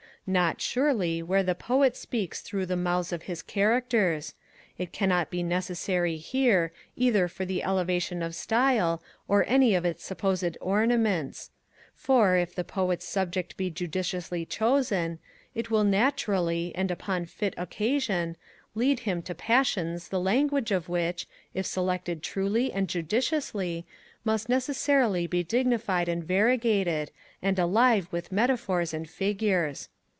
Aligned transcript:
Not, 0.27 0.61
surely, 0.61 1.23
where 1.23 1.41
the 1.41 1.55
Poet 1.55 1.97
speaks 1.97 2.41
through 2.41 2.67
the 2.67 2.75
mouths 2.75 3.11
of 3.11 3.23
his 3.23 3.41
characters: 3.41 4.35
it 4.77 4.91
cannot 4.91 5.31
be 5.31 5.41
necessary 5.41 6.15
here, 6.17 6.71
either 6.95 7.27
for 7.27 7.41
elevation 7.49 8.21
of 8.21 8.35
style, 8.35 9.01
or 9.27 9.43
any 9.47 9.73
of 9.73 9.83
its 9.83 10.03
supposed 10.03 10.57
ornaments: 10.61 11.49
for, 11.95 12.35
if 12.37 12.53
the 12.53 12.63
Poet's 12.63 13.03
subject 13.03 13.57
be 13.57 13.71
judiciously 13.71 14.45
chosen, 14.45 15.17
it 15.55 15.71
will 15.71 15.83
naturally, 15.83 16.71
and 16.75 16.91
upon 16.91 17.25
fit 17.25 17.55
occasion, 17.57 18.37
lead 18.75 19.01
him 19.01 19.23
to 19.23 19.33
passions 19.33 20.09
the 20.09 20.19
language 20.19 20.69
of 20.71 20.87
which, 20.87 21.27
if 21.55 21.65
selected 21.65 22.21
truly 22.21 22.71
and 22.71 22.87
judiciously, 22.87 23.87
must 24.23 24.47
necessarily 24.49 25.25
be 25.25 25.43
dignified 25.43 26.07
and 26.07 26.23
variegated, 26.23 27.09
and 27.41 27.57
alive 27.57 28.07
with 28.11 28.31
metaphors 28.31 28.93
and 28.93 29.09
figures. 29.09 29.89